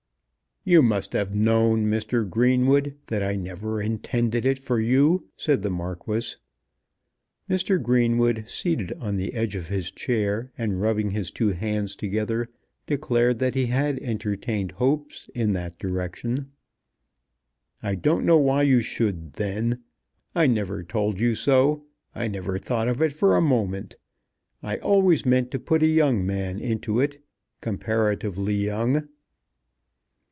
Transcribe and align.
"You 0.63 0.83
must 0.83 1.13
have 1.13 1.33
known, 1.33 1.87
Mr. 1.87 2.29
Greenwood, 2.29 2.93
that 3.07 3.23
I 3.23 3.35
never 3.35 3.81
intended 3.81 4.45
it 4.45 4.59
for 4.59 4.79
you," 4.79 5.27
said 5.35 5.63
the 5.63 5.71
Marquis. 5.71 6.35
Mr. 7.49 7.81
Greenwood, 7.81 8.47
seated 8.47 8.93
on 8.99 9.15
the 9.15 9.33
edge 9.33 9.55
of 9.55 9.69
his 9.69 9.89
chair 9.89 10.51
and 10.55 10.79
rubbing 10.79 11.09
his 11.09 11.31
two 11.31 11.47
hands 11.49 11.95
together, 11.95 12.47
declared 12.85 13.39
that 13.39 13.55
he 13.55 13.65
had 13.65 13.97
entertained 14.03 14.73
hopes 14.73 15.31
in 15.33 15.53
that 15.53 15.79
direction. 15.79 16.51
"I 17.81 17.95
don't 17.95 18.23
know 18.23 18.37
why 18.37 18.61
you 18.61 18.81
should, 18.81 19.33
then. 19.33 19.79
I 20.35 20.45
never 20.45 20.83
told 20.83 21.19
you 21.19 21.33
so. 21.33 21.85
I 22.13 22.27
never 22.27 22.59
thought 22.59 22.87
of 22.87 23.01
it 23.01 23.13
for 23.13 23.35
a 23.35 23.41
moment. 23.41 23.95
I 24.61 24.77
always 24.77 25.25
meant 25.25 25.49
to 25.51 25.59
put 25.59 25.81
a 25.81 25.87
young 25.87 26.23
man 26.23 26.59
into 26.59 26.99
it; 26.99 27.23
comparatively 27.61 28.57
young." 28.63 29.07